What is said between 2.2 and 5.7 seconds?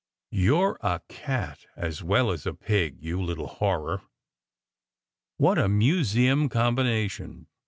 as a pig, you little horror!" "What a